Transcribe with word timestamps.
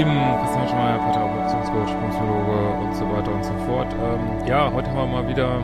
Lieben 0.00 0.16
Christian 0.40 0.64
Schmeier, 0.66 0.96
Beziehungscoach, 0.96 1.92
Psychologe 2.08 2.72
und 2.80 2.96
so 2.96 3.04
weiter 3.12 3.28
und 3.34 3.44
so 3.44 3.52
fort. 3.66 3.92
Ähm, 3.92 4.40
ja, 4.48 4.72
heute 4.72 4.88
haben 4.88 4.96
wir 4.96 5.06
mal 5.20 5.28
wieder 5.28 5.62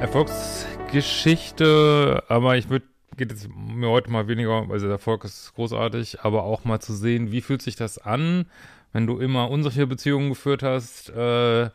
Erfolgsgeschichte, 0.00 2.22
aber 2.28 2.56
ich 2.56 2.70
würde, 2.70 2.86
geht 3.16 3.32
jetzt 3.32 3.48
mir 3.48 3.88
heute 3.88 4.12
mal 4.12 4.28
weniger, 4.28 4.64
also 4.70 4.86
der 4.86 4.94
Erfolg 4.94 5.24
ist 5.24 5.56
großartig, 5.56 6.20
aber 6.20 6.44
auch 6.44 6.64
mal 6.64 6.78
zu 6.78 6.94
sehen, 6.94 7.32
wie 7.32 7.40
fühlt 7.40 7.62
sich 7.62 7.74
das 7.74 7.98
an, 7.98 8.46
wenn 8.92 9.08
du 9.08 9.18
immer 9.18 9.50
unsichere 9.50 9.88
Beziehungen 9.88 10.28
geführt 10.28 10.62
hast, 10.62 11.10
äh, 11.10 11.70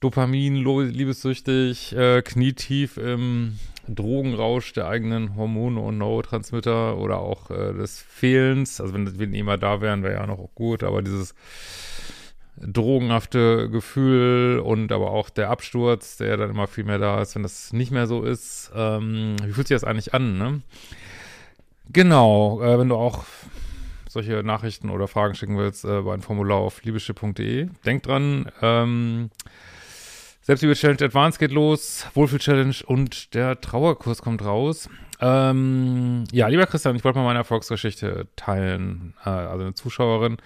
Dopamin, 0.00 0.56
liebessüchtig, 0.56 1.94
äh, 1.96 2.22
knietief 2.22 2.98
im 2.98 3.58
Drogenrausch 3.88 4.72
der 4.72 4.86
eigenen 4.86 5.34
Hormone 5.34 5.80
und 5.80 5.98
Neurotransmitter 5.98 6.96
oder 6.98 7.18
auch 7.18 7.50
äh, 7.50 7.72
des 7.72 8.00
Fehlens. 8.00 8.80
Also 8.80 8.94
wenn, 8.94 9.18
wenn 9.18 9.32
die 9.32 9.40
immer 9.40 9.58
da 9.58 9.80
wären, 9.80 10.02
wäre 10.02 10.14
ja 10.14 10.26
noch 10.26 10.48
gut, 10.54 10.84
aber 10.84 11.02
dieses 11.02 11.34
drogenhafte 12.60 13.68
Gefühl 13.70 14.60
und 14.64 14.92
aber 14.92 15.10
auch 15.10 15.30
der 15.30 15.50
Absturz, 15.50 16.16
der 16.16 16.36
dann 16.36 16.50
immer 16.50 16.66
viel 16.66 16.84
mehr 16.84 16.98
da 16.98 17.20
ist, 17.22 17.34
wenn 17.34 17.42
das 17.42 17.72
nicht 17.72 17.90
mehr 17.90 18.06
so 18.06 18.22
ist. 18.22 18.70
Ähm, 18.74 19.36
wie 19.44 19.52
fühlt 19.52 19.68
sich 19.68 19.74
das 19.74 19.84
eigentlich 19.84 20.14
an, 20.14 20.38
ne? 20.38 20.60
Genau, 21.90 22.60
äh, 22.62 22.78
wenn 22.78 22.88
du 22.88 22.96
auch 22.96 23.24
solche 24.08 24.42
Nachrichten 24.42 24.90
oder 24.90 25.08
Fragen 25.08 25.34
schicken 25.34 25.56
willst, 25.56 25.84
äh, 25.84 26.02
bei 26.02 26.14
ein 26.14 26.22
Formular 26.22 26.58
auf 26.58 26.82
liebeschiff.de. 26.82 27.68
Denk 27.84 28.02
dran, 28.02 28.50
ähm, 28.62 29.30
Selbstliebe-Challenge 30.48 31.04
Advance 31.04 31.38
geht 31.38 31.50
los, 31.50 32.06
Wohlfühl-Challenge 32.14 32.76
und 32.86 33.34
der 33.34 33.60
Trauerkurs 33.60 34.22
kommt 34.22 34.42
raus. 34.42 34.88
Ähm, 35.20 36.24
ja, 36.32 36.48
lieber 36.48 36.64
Christian, 36.64 36.96
ich 36.96 37.04
wollte 37.04 37.18
mal 37.18 37.26
meine 37.26 37.40
Erfolgsgeschichte 37.40 38.28
teilen. 38.34 39.12
Äh, 39.26 39.28
also 39.28 39.64
eine 39.64 39.74
Zuschauerin. 39.74 40.38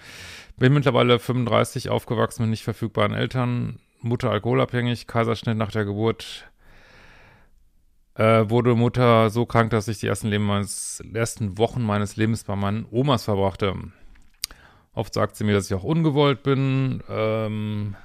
Bin 0.57 0.73
mittlerweile 0.73 1.19
35, 1.19 1.89
aufgewachsen 1.89 2.41
mit 2.41 2.49
nicht 2.49 2.65
verfügbaren 2.65 3.13
Eltern, 3.13 3.79
Mutter 4.01 4.29
alkoholabhängig, 4.29 5.07
Kaiserschnitt 5.07 5.55
nach 5.55 5.71
der 5.71 5.85
Geburt. 5.85 6.51
Äh, 8.15 8.49
wurde 8.49 8.75
Mutter 8.75 9.29
so 9.29 9.45
krank, 9.45 9.69
dass 9.69 9.87
ich 9.87 9.99
die 9.99 10.07
ersten, 10.07 10.27
Leben 10.27 10.45
meines, 10.45 11.01
ersten 11.13 11.57
Wochen 11.57 11.81
meines 11.81 12.17
Lebens 12.17 12.43
bei 12.43 12.57
meinen 12.57 12.85
Omas 12.91 13.23
verbrachte. 13.23 13.73
Oft 14.91 15.13
sagt 15.13 15.37
sie 15.37 15.45
mir, 15.45 15.53
dass 15.53 15.67
ich 15.67 15.73
auch 15.73 15.85
ungewollt 15.85 16.43
bin. 16.43 17.01
Ähm, 17.07 17.95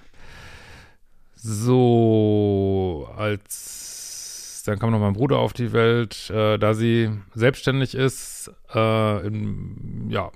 so, 1.41 3.09
als 3.17 4.63
dann 4.69 4.79
kam 4.79 4.91
noch 4.91 5.01
mein 5.01 5.15
Bruder 5.15 5.39
auf 5.39 5.53
die 5.55 5.73
Welt, 5.73 6.31
äh, 6.31 6.59
da 6.59 6.75
sie 6.75 7.11
selbstständig 7.35 7.95
ist, 7.95 8.53
äh, 8.75 9.27
in, 9.27 10.09
ja, 10.11 10.31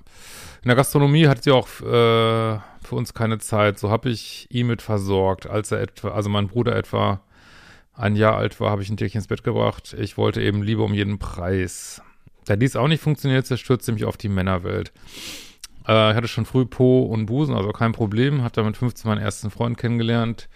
in 0.62 0.69
der 0.69 0.77
Gastronomie 0.77 1.27
hat 1.27 1.44
sie 1.44 1.50
auch 1.50 1.69
äh, 1.81 2.59
für 2.82 2.94
uns 2.94 3.15
keine 3.15 3.38
Zeit. 3.38 3.78
So 3.78 3.91
habe 3.91 4.09
ich 4.09 4.47
ihn 4.50 4.69
mit 4.69 4.81
versorgt, 4.81 5.47
als 5.47 5.71
er 5.71 5.81
etwa, 5.81 6.12
also 6.12 6.31
mein 6.31 6.49
Bruder 6.49 6.75
etwa 6.75 7.21
ein 7.94 8.16
Jahr 8.16 8.37
alt 8.37 8.59
war, 8.59 8.71
habe 8.71 8.82
ich 8.82 8.88
ein 8.88 8.97
Tierchen 8.97 9.19
ins 9.19 9.27
Bett 9.27 9.44
gebracht. 9.44 9.94
Ich 9.98 10.16
wollte 10.16 10.41
eben 10.41 10.62
Liebe 10.62 10.82
um 10.82 10.94
jeden 10.94 11.19
Preis. 11.19 12.00
Da 12.47 12.56
dies 12.56 12.75
auch 12.75 12.88
nicht 12.88 13.03
funktioniert, 13.03 13.47
stürzte 13.47 13.93
mich 13.93 14.04
auf 14.04 14.16
die 14.16 14.31
Männerwelt. 14.31 14.93
Äh, 15.87 16.10
ich 16.10 16.16
hatte 16.16 16.28
schon 16.28 16.47
früh 16.47 16.65
Po 16.65 17.03
und 17.03 17.27
Busen, 17.27 17.54
also 17.54 17.71
kein 17.71 17.93
Problem. 17.93 18.43
Habe 18.43 18.54
damit 18.54 18.78
15 18.78 19.09
meinen 19.09 19.21
ersten 19.21 19.50
Freund 19.50 19.77
kennengelernt 19.77 20.48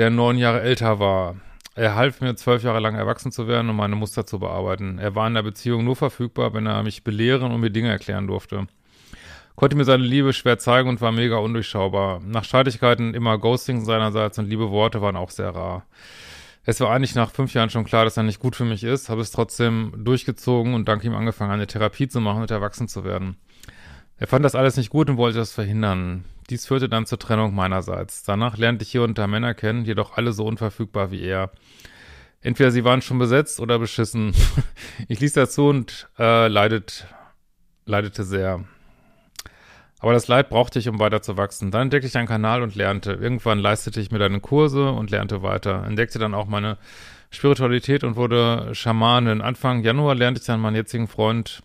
der 0.00 0.08
neun 0.08 0.38
Jahre 0.38 0.62
älter 0.62 0.98
war. 0.98 1.36
Er 1.74 1.94
half 1.94 2.22
mir, 2.22 2.34
zwölf 2.34 2.62
Jahre 2.62 2.80
lang 2.80 2.94
erwachsen 2.94 3.32
zu 3.32 3.46
werden 3.46 3.68
und 3.68 3.76
meine 3.76 3.96
Muster 3.96 4.24
zu 4.24 4.38
bearbeiten. 4.38 4.98
Er 4.98 5.14
war 5.14 5.26
in 5.26 5.34
der 5.34 5.42
Beziehung 5.42 5.84
nur 5.84 5.94
verfügbar, 5.94 6.54
wenn 6.54 6.64
er 6.64 6.82
mich 6.82 7.04
belehren 7.04 7.52
und 7.52 7.60
mir 7.60 7.68
Dinge 7.68 7.90
erklären 7.90 8.26
durfte. 8.26 8.66
Konnte 9.56 9.76
mir 9.76 9.84
seine 9.84 10.02
Liebe 10.02 10.32
schwer 10.32 10.58
zeigen 10.58 10.88
und 10.88 11.02
war 11.02 11.12
mega 11.12 11.36
undurchschaubar. 11.36 12.20
Nach 12.24 12.44
Streitigkeiten 12.44 13.12
immer 13.12 13.36
Ghosting 13.36 13.84
seinerseits 13.84 14.38
und 14.38 14.48
liebe 14.48 14.70
Worte 14.70 15.02
waren 15.02 15.16
auch 15.16 15.28
sehr 15.28 15.50
rar. 15.50 15.84
Es 16.64 16.80
war 16.80 16.90
eigentlich 16.90 17.14
nach 17.14 17.30
fünf 17.30 17.52
Jahren 17.52 17.68
schon 17.68 17.84
klar, 17.84 18.04
dass 18.04 18.16
er 18.16 18.22
nicht 18.22 18.40
gut 18.40 18.56
für 18.56 18.64
mich 18.64 18.84
ist, 18.84 19.10
habe 19.10 19.20
es 19.20 19.32
trotzdem 19.32 19.92
durchgezogen 19.98 20.72
und 20.72 20.88
dank 20.88 21.04
ihm 21.04 21.14
angefangen, 21.14 21.52
eine 21.52 21.66
Therapie 21.66 22.08
zu 22.08 22.22
machen 22.22 22.40
und 22.40 22.50
erwachsen 22.50 22.88
zu 22.88 23.04
werden. 23.04 23.36
Er 24.20 24.26
fand 24.26 24.44
das 24.44 24.54
alles 24.54 24.76
nicht 24.76 24.90
gut 24.90 25.08
und 25.08 25.16
wollte 25.16 25.38
das 25.38 25.50
verhindern. 25.50 26.26
Dies 26.50 26.66
führte 26.66 26.90
dann 26.90 27.06
zur 27.06 27.18
Trennung 27.18 27.54
meinerseits. 27.54 28.22
Danach 28.22 28.58
lernte 28.58 28.82
ich 28.84 28.90
hier 28.90 29.06
da 29.08 29.26
Männer 29.26 29.54
kennen, 29.54 29.86
jedoch 29.86 30.18
alle 30.18 30.34
so 30.34 30.44
unverfügbar 30.44 31.10
wie 31.10 31.22
er. 31.22 31.50
Entweder 32.42 32.70
sie 32.70 32.84
waren 32.84 33.00
schon 33.00 33.18
besetzt 33.18 33.60
oder 33.60 33.78
beschissen. 33.78 34.34
ich 35.08 35.20
ließ 35.20 35.32
dazu 35.32 35.68
und 35.68 36.06
äh, 36.18 36.48
leidet, 36.48 37.06
leidete 37.86 38.24
sehr. 38.24 38.62
Aber 40.00 40.12
das 40.12 40.28
Leid 40.28 40.50
brauchte 40.50 40.78
ich, 40.78 40.88
um 40.88 40.98
weiter 40.98 41.22
zu 41.22 41.38
wachsen. 41.38 41.70
Dann 41.70 41.82
entdeckte 41.82 42.06
ich 42.06 42.16
einen 42.18 42.28
Kanal 42.28 42.62
und 42.62 42.74
lernte. 42.74 43.12
Irgendwann 43.12 43.58
leistete 43.58 44.00
ich 44.00 44.10
mir 44.10 44.18
deine 44.18 44.40
Kurse 44.40 44.90
und 44.90 45.10
lernte 45.10 45.42
weiter. 45.42 45.84
Entdeckte 45.86 46.18
dann 46.18 46.34
auch 46.34 46.46
meine 46.46 46.76
Spiritualität 47.30 48.04
und 48.04 48.16
wurde 48.16 48.74
Schamanin. 48.74 49.40
Anfang 49.40 49.82
Januar 49.82 50.14
lernte 50.14 50.40
ich 50.40 50.46
dann 50.46 50.60
meinen 50.60 50.76
jetzigen 50.76 51.08
Freund 51.08 51.62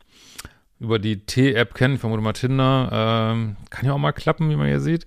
über 0.79 0.99
die 0.99 1.25
T-App 1.25 1.73
kennen, 1.73 1.97
vermute 1.97 2.21
mal 2.21 2.33
Tinder. 2.33 2.89
Ähm, 2.91 3.55
kann 3.69 3.85
ja 3.85 3.93
auch 3.93 3.97
mal 3.97 4.11
klappen, 4.11 4.49
wie 4.49 4.55
man 4.55 4.67
hier 4.67 4.81
sieht. 4.81 5.05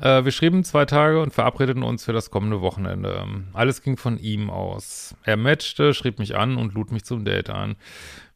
Äh, 0.00 0.24
wir 0.24 0.32
schrieben 0.32 0.64
zwei 0.64 0.84
Tage 0.84 1.22
und 1.22 1.32
verabredeten 1.32 1.82
uns 1.82 2.04
für 2.04 2.12
das 2.12 2.30
kommende 2.30 2.60
Wochenende. 2.60 3.26
Alles 3.54 3.82
ging 3.82 3.96
von 3.96 4.18
ihm 4.18 4.50
aus. 4.50 5.14
Er 5.24 5.36
matchte, 5.36 5.94
schrieb 5.94 6.18
mich 6.18 6.36
an 6.36 6.56
und 6.56 6.74
lud 6.74 6.92
mich 6.92 7.04
zum 7.04 7.24
Date 7.24 7.50
ein. 7.50 7.76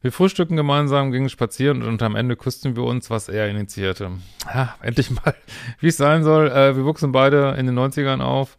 Wir 0.00 0.12
frühstückten 0.12 0.56
gemeinsam, 0.56 1.12
gingen 1.12 1.28
spazieren 1.28 1.82
und 1.82 2.02
am 2.02 2.16
Ende 2.16 2.36
küssten 2.36 2.74
wir 2.74 2.82
uns, 2.84 3.10
was 3.10 3.28
er 3.28 3.48
initiierte. 3.48 4.10
Ja, 4.52 4.74
endlich 4.80 5.10
mal, 5.10 5.34
wie 5.78 5.88
es 5.88 5.96
sein 5.96 6.24
soll. 6.24 6.48
Äh, 6.48 6.74
wir 6.76 6.84
wuchsen 6.84 7.12
beide 7.12 7.54
in 7.58 7.66
den 7.66 7.78
90ern 7.78 8.20
auf. 8.20 8.56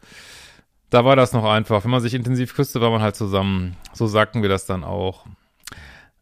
Da 0.91 1.03
war 1.03 1.16
das 1.16 1.34
noch 1.34 1.44
einfach. 1.44 1.84
Wenn 1.84 1.91
man 1.91 2.01
sich 2.01 2.13
intensiv 2.13 2.56
küsste, 2.56 2.80
war 2.80 2.91
man 2.91 3.01
halt 3.01 3.16
zusammen. 3.16 3.75
So 3.94 4.06
sagten 4.06 4.44
wir 4.44 4.50
das 4.50 4.68
dann 4.68 4.84
auch. 4.84 5.25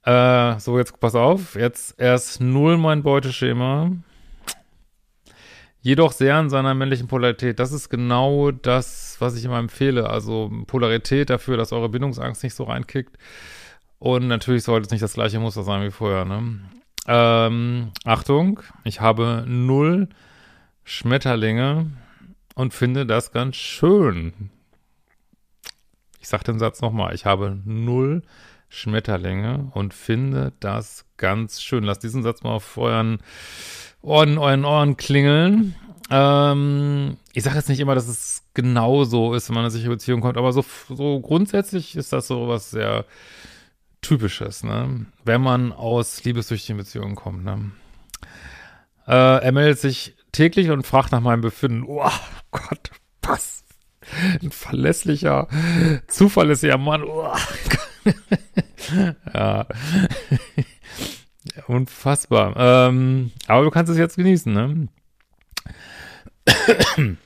Äh, 0.04 0.60
so, 0.60 0.78
jetzt 0.78 1.00
pass 1.00 1.16
auf. 1.16 1.56
Jetzt 1.56 2.00
erst 2.00 2.42
null 2.42 2.78
mein 2.78 3.04
Beuteschema. 3.04 3.92
Jedoch 5.84 6.12
sehr 6.12 6.36
an 6.36 6.50
seiner 6.50 6.74
männlichen 6.74 7.08
Polarität. 7.08 7.60
Das 7.60 7.72
ist 7.72 7.90
genau 7.90 8.52
das, 8.52 9.16
was 9.20 9.36
ich 9.36 9.46
immer 9.46 9.58
empfehle. 9.58 10.10
Also 10.10 10.52
Polarität 10.68 11.30
dafür, 11.30 11.58
dass 11.58 11.74
eure 11.74 11.90
Bindungsangst 11.90 12.44
nicht 12.44 12.54
so 12.54 12.66
reinkickt. 12.66 13.18
Und 13.98 14.28
natürlich 14.28 14.64
sollte 14.64 14.86
es 14.86 14.92
nicht 14.92 15.04
das 15.04 15.14
gleiche 15.14 15.40
Muster 15.40 15.64
sein 15.64 15.84
wie 15.84 15.92
vorher. 15.92 16.26
Ne? 16.26 16.60
Ähm, 17.08 17.92
Achtung, 18.04 18.62
ich 18.84 19.02
habe 19.02 19.44
null 19.48 20.10
Schmetterlinge 20.84 21.92
und 22.56 22.74
finde 22.74 23.06
das 23.06 23.32
ganz 23.32 23.56
schön. 23.56 24.34
Ich 26.20 26.28
sage 26.28 26.44
den 26.44 26.60
Satz 26.60 26.82
nochmal. 26.82 27.16
Ich 27.16 27.26
habe 27.26 27.58
null 27.66 28.22
Schmetterlinge 28.72 29.70
und 29.74 29.94
finde 29.94 30.54
das 30.62 31.06
ganz 31.18 31.62
schön. 31.62 31.84
Lasst 31.84 32.04
diesen 32.04 32.24
Satz 32.24 32.42
mal 32.42 32.52
auf 32.52 32.78
euren 32.78 33.20
Ohren, 34.02 34.38
euren 34.38 34.64
Ohren 34.66 34.96
klingeln. 34.98 35.76
Ähm, 36.10 37.18
ich 37.34 37.44
sage 37.44 37.58
jetzt 37.58 37.68
nicht 37.70 37.82
immer, 37.82 37.96
dass 37.96 38.08
es 38.08 38.44
genau 38.54 39.04
so 39.04 39.34
ist, 39.34 39.50
wenn 39.50 39.56
man 39.56 39.64
in 39.64 39.66
eine 39.66 39.72
sichere 39.72 39.92
Beziehung 39.92 40.22
kommt, 40.22 40.38
aber 40.38 40.54
so, 40.54 40.64
so 40.88 41.20
grundsätzlich 41.20 41.96
ist 41.96 42.14
das 42.14 42.28
so 42.28 42.48
was 42.48 42.72
sehr 42.72 43.06
Typisches, 44.02 44.64
ne? 44.64 45.06
Wenn 45.26 45.42
man 45.42 45.72
aus 45.72 46.24
liebessüchtigen 46.24 46.78
Beziehungen 46.78 47.16
kommt, 47.16 47.44
ne? 47.44 47.72
Äh, 49.06 49.44
er 49.44 49.52
meldet 49.52 49.80
sich 49.80 50.16
täglich 50.32 50.72
und 50.72 50.88
fragt 50.88 51.12
nach 51.12 51.20
meinem 51.20 51.42
Befinden. 51.42 51.84
Oh 51.86 52.10
Gott, 52.50 52.90
was? 53.22 53.64
Ein 54.42 54.52
verlässlicher, 54.52 55.48
zuverlässiger 56.08 56.80
Mann. 56.80 57.04
Oh, 57.04 57.32
ja. 59.34 59.66
Unfassbar. 61.68 62.54
Ähm, 62.56 63.32
aber 63.48 63.64
du 63.64 63.72
kannst 63.72 63.92
es 63.92 63.98
jetzt 63.98 64.16
genießen, 64.16 64.54
ne? 64.54 64.88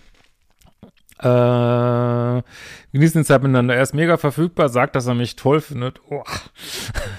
Äh, 1.18 2.44
genießen 2.92 3.22
die 3.22 3.26
Zeit 3.26 3.42
miteinander. 3.42 3.74
Er 3.74 3.82
ist 3.82 3.94
mega 3.94 4.18
verfügbar, 4.18 4.68
sagt, 4.68 4.96
dass 4.96 5.08
er 5.08 5.16
mich 5.16 5.38
toll 5.38 5.62
findet. 5.62 6.02
Oh. 6.10 6.24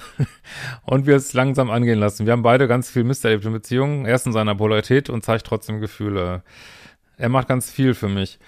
und 0.85 1.07
wir 1.07 1.17
es 1.17 1.33
langsam 1.33 1.71
angehen 1.71 1.99
lassen. 1.99 2.27
Wir 2.27 2.33
haben 2.33 2.43
beide 2.43 2.69
ganz 2.69 2.91
viel 2.91 3.05
Mist 3.05 3.25
erlebt 3.25 3.47
in 3.47 3.53
Beziehungen. 3.53 4.05
Er 4.05 4.17
ist 4.17 4.27
in 4.27 4.33
seiner 4.33 4.55
Polarität 4.55 5.09
und 5.09 5.25
zeigt 5.25 5.47
trotzdem 5.47 5.81
Gefühle. 5.81 6.43
Er 7.17 7.29
macht 7.31 7.49
ganz 7.49 7.71
viel 7.71 7.95
für 7.95 8.09
mich. 8.09 8.39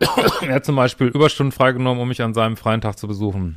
er 0.42 0.54
hat 0.54 0.64
zum 0.64 0.76
Beispiel 0.76 1.08
Überstunden 1.08 1.52
freigenommen, 1.52 2.00
um 2.00 2.08
mich 2.08 2.22
an 2.22 2.34
seinem 2.34 2.56
freien 2.56 2.82
Tag 2.82 2.98
zu 2.98 3.08
besuchen. 3.08 3.56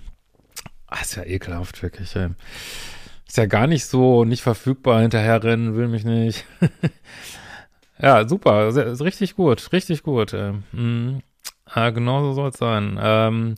Ah, 0.94 1.02
ist 1.02 1.16
ja 1.16 1.24
ekelhaft, 1.24 1.82
wirklich. 1.82 2.16
Ist 2.16 3.38
ja 3.38 3.48
gar 3.48 3.66
nicht 3.66 3.86
so, 3.86 4.26
nicht 4.26 4.44
verfügbar, 4.44 5.02
hinterherrennen, 5.02 5.76
will 5.76 5.88
mich 5.88 6.06
nicht. 6.06 6.46
ja, 8.00 8.28
super, 8.28 8.72
sehr, 8.72 9.00
richtig 9.00 9.36
gut, 9.36 9.72
richtig 9.74 10.04
gut. 10.04 10.34
Ey. 10.34 10.54
Mhm. 10.72 11.24
Ja, 11.76 11.90
genau 11.90 12.22
so 12.22 12.34
soll 12.34 12.50
es 12.50 12.58
sein. 12.58 13.00
Ähm, 13.02 13.56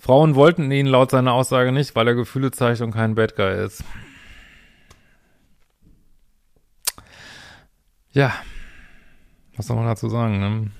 Frauen 0.00 0.34
wollten 0.34 0.70
ihn 0.72 0.86
laut 0.86 1.10
seiner 1.10 1.34
Aussage 1.34 1.72
nicht, 1.72 1.94
weil 1.94 2.08
er 2.08 2.14
Gefühle 2.14 2.52
zeigt 2.52 2.80
und 2.80 2.92
kein 2.92 3.16
Bad 3.16 3.36
Guy 3.36 3.66
ist. 3.66 3.84
Ja, 8.12 8.32
was 9.56 9.66
soll 9.66 9.76
man 9.76 9.84
dazu 9.84 10.08
sagen, 10.08 10.40
ne? 10.40 10.70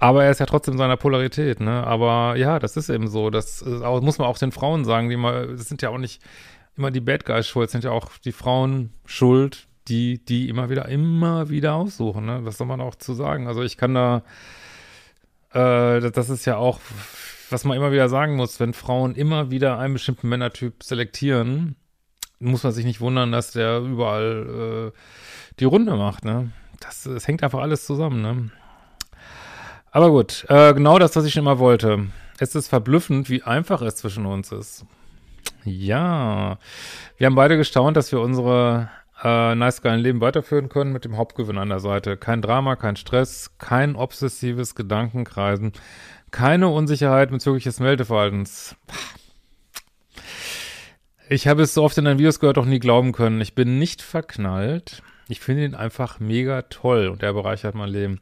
Aber 0.00 0.24
er 0.24 0.30
ist 0.30 0.40
ja 0.40 0.46
trotzdem 0.46 0.78
seiner 0.78 0.96
Polarität, 0.96 1.60
ne? 1.60 1.86
Aber 1.86 2.34
ja, 2.36 2.58
das 2.58 2.76
ist 2.78 2.88
eben 2.88 3.06
so. 3.06 3.28
Das 3.28 3.62
auch, 3.62 4.00
muss 4.00 4.16
man 4.16 4.28
auch 4.28 4.38
den 4.38 4.50
Frauen 4.50 4.86
sagen, 4.86 5.10
die 5.10 5.14
immer, 5.14 5.46
das 5.46 5.68
sind 5.68 5.82
ja 5.82 5.90
auch 5.90 5.98
nicht 5.98 6.22
immer 6.74 6.90
die 6.90 7.00
Bad 7.00 7.26
Guys 7.26 7.46
schuld, 7.46 7.68
sind 7.68 7.84
ja 7.84 7.90
auch 7.90 8.08
die 8.24 8.32
Frauen 8.32 8.94
schuld, 9.04 9.68
die, 9.88 10.24
die 10.24 10.48
immer 10.48 10.70
wieder, 10.70 10.88
immer 10.88 11.50
wieder 11.50 11.74
aussuchen, 11.74 12.24
ne? 12.24 12.40
Was 12.44 12.56
soll 12.56 12.66
man 12.66 12.80
auch 12.80 12.94
zu 12.94 13.12
sagen? 13.12 13.46
Also 13.46 13.62
ich 13.62 13.76
kann 13.76 13.92
da, 13.92 14.22
äh, 15.52 16.10
das 16.10 16.30
ist 16.30 16.46
ja 16.46 16.56
auch, 16.56 16.80
was 17.50 17.64
man 17.64 17.76
immer 17.76 17.92
wieder 17.92 18.08
sagen 18.08 18.36
muss, 18.36 18.58
wenn 18.58 18.72
Frauen 18.72 19.14
immer 19.14 19.50
wieder 19.50 19.78
einen 19.78 19.92
bestimmten 19.92 20.30
Männertyp 20.30 20.82
selektieren, 20.82 21.76
muss 22.38 22.62
man 22.62 22.72
sich 22.72 22.86
nicht 22.86 23.02
wundern, 23.02 23.32
dass 23.32 23.52
der 23.52 23.80
überall 23.80 24.92
äh, 24.94 24.98
die 25.58 25.66
Runde 25.66 25.94
macht, 25.96 26.24
ne? 26.24 26.52
Das, 26.80 27.02
das 27.02 27.28
hängt 27.28 27.42
einfach 27.42 27.60
alles 27.60 27.84
zusammen, 27.84 28.22
ne? 28.22 28.50
Aber 29.92 30.10
gut, 30.10 30.46
äh, 30.48 30.72
genau 30.72 30.98
das, 30.98 31.16
was 31.16 31.24
ich 31.24 31.36
immer 31.36 31.58
wollte. 31.58 32.06
Es 32.38 32.54
ist 32.54 32.68
verblüffend, 32.68 33.28
wie 33.28 33.42
einfach 33.42 33.82
es 33.82 33.96
zwischen 33.96 34.24
uns 34.24 34.52
ist. 34.52 34.86
Ja, 35.64 36.58
wir 37.16 37.26
haben 37.26 37.34
beide 37.34 37.56
gestaunt, 37.56 37.96
dass 37.96 38.12
wir 38.12 38.20
unsere 38.20 38.88
äh, 39.22 39.54
nice 39.54 39.82
geilen 39.82 40.00
Leben 40.00 40.20
weiterführen 40.20 40.68
können 40.68 40.92
mit 40.92 41.04
dem 41.04 41.16
Hauptgewinn 41.16 41.58
an 41.58 41.68
der 41.68 41.80
Seite. 41.80 42.16
Kein 42.16 42.40
Drama, 42.40 42.76
kein 42.76 42.96
Stress, 42.96 43.50
kein 43.58 43.96
obsessives 43.96 44.74
Gedankenkreisen, 44.74 45.72
keine 46.30 46.68
Unsicherheit 46.68 47.30
bezüglich 47.30 47.64
des 47.64 47.80
Meldeverhaltens. 47.80 48.76
Ich 51.28 51.46
habe 51.46 51.62
es 51.62 51.74
so 51.74 51.84
oft 51.84 51.98
in 51.98 52.06
deinen 52.06 52.18
Videos 52.18 52.40
gehört, 52.40 52.58
auch 52.58 52.64
nie 52.64 52.80
glauben 52.80 53.12
können. 53.12 53.40
Ich 53.40 53.54
bin 53.54 53.78
nicht 53.78 54.02
verknallt. 54.02 55.02
Ich 55.30 55.40
finde 55.40 55.64
ihn 55.64 55.74
einfach 55.74 56.20
mega 56.20 56.62
toll 56.62 57.08
und 57.08 57.22
er 57.22 57.32
bereichert 57.32 57.74
mein 57.74 57.88
Leben. 57.88 58.20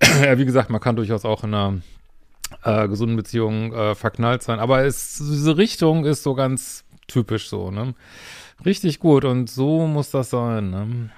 wie 0.00 0.44
gesagt, 0.44 0.70
man 0.70 0.80
kann 0.80 0.96
durchaus 0.96 1.24
auch 1.24 1.44
in 1.44 1.54
einer 1.54 1.78
äh, 2.64 2.88
gesunden 2.88 3.16
Beziehung 3.16 3.72
äh, 3.72 3.94
verknallt 3.94 4.42
sein, 4.42 4.58
aber 4.58 4.84
es, 4.84 5.18
diese 5.18 5.56
Richtung 5.56 6.04
ist 6.04 6.22
so 6.22 6.34
ganz 6.34 6.84
typisch 7.06 7.48
so, 7.48 7.70
ne? 7.70 7.94
Richtig 8.64 9.00
gut 9.00 9.24
und 9.24 9.50
so 9.50 9.86
muss 9.86 10.10
das 10.10 10.30
sein. 10.30 10.70
Ne? 10.70 11.10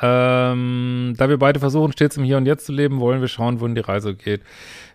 Ähm, 0.00 1.14
da 1.16 1.28
wir 1.28 1.38
beide 1.38 1.58
versuchen, 1.58 1.92
stets 1.92 2.16
im 2.16 2.22
Hier 2.24 2.36
und 2.36 2.46
Jetzt 2.46 2.66
zu 2.66 2.72
leben, 2.72 3.00
wollen 3.00 3.20
wir 3.20 3.28
schauen, 3.28 3.60
wohin 3.60 3.74
die 3.74 3.80
Reise 3.80 4.14
geht. 4.14 4.42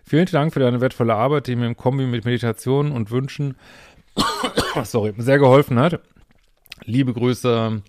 Vielen 0.04 0.24
Dank 0.26 0.54
für 0.54 0.60
deine 0.60 0.80
wertvolle 0.80 1.14
Arbeit, 1.14 1.48
die 1.48 1.56
mir 1.56 1.66
im 1.66 1.76
Kombi 1.76 2.06
mit 2.06 2.24
Meditationen 2.24 2.92
und 2.92 3.10
Wünschen 3.10 3.56
sorry, 4.84 5.14
sehr 5.18 5.38
geholfen 5.38 5.78
hat. 5.78 6.00
Liebe 6.84 7.12
Grüße, 7.12 7.82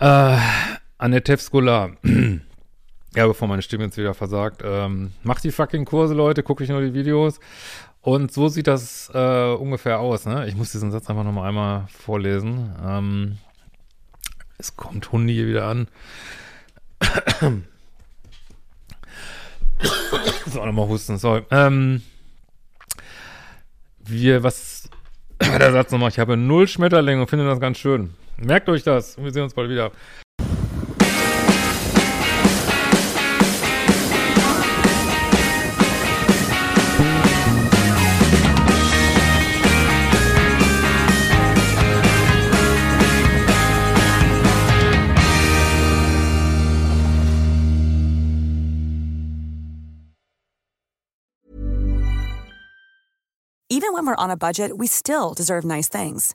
äh, 0.00 0.36
Annette 0.98 1.36
Skolar. 1.38 1.90
ja, 3.14 3.26
bevor 3.26 3.48
meine 3.48 3.62
Stimme 3.62 3.84
jetzt 3.84 3.96
wieder 3.96 4.14
versagt. 4.14 4.62
Ähm, 4.64 5.12
macht 5.22 5.44
die 5.44 5.52
fucking 5.52 5.84
Kurse, 5.84 6.14
Leute, 6.14 6.42
gucke 6.42 6.64
ich 6.64 6.70
nur 6.70 6.80
die 6.80 6.94
Videos. 6.94 7.38
Und 8.02 8.32
so 8.32 8.48
sieht 8.48 8.66
das 8.66 9.10
äh, 9.14 9.52
ungefähr 9.52 10.00
aus. 10.00 10.24
Ne? 10.26 10.48
Ich 10.48 10.56
muss 10.56 10.72
diesen 10.72 10.90
Satz 10.90 11.08
einfach 11.10 11.24
nochmal 11.24 11.48
einmal 11.48 11.86
vorlesen. 11.88 12.74
Ähm, 12.82 13.38
es 14.58 14.76
kommt 14.76 15.12
Hundi 15.12 15.34
hier 15.34 15.46
wieder 15.46 15.66
an. 15.66 15.88
so, 20.46 20.64
nochmal 20.64 20.88
husten, 20.88 21.18
sorry. 21.18 21.42
Ähm, 21.50 22.02
wir, 23.98 24.42
was 24.42 24.88
der 25.40 25.72
Satz 25.72 25.90
nochmal? 25.92 26.10
Ich 26.10 26.18
habe 26.18 26.36
null 26.36 26.68
Schmetterlinge 26.68 27.22
und 27.22 27.28
finde 27.28 27.46
das 27.46 27.60
ganz 27.60 27.78
schön. 27.78 28.14
Merkt 28.40 28.68
euch 28.70 28.82
das. 28.82 29.16
Wir 29.22 29.30
sehen 29.32 29.42
uns 29.42 29.54
bald 29.54 29.68
wieder. 29.68 29.92
Even 53.72 53.94
when 53.94 54.04
we're 54.04 54.14
on 54.16 54.30
a 54.30 54.36
budget, 54.36 54.76
we 54.78 54.86
still 54.86 55.32
deserve 55.32 55.64
nice 55.64 55.88
things. 55.88 56.34